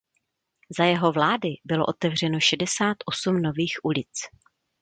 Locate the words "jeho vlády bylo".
0.85-1.85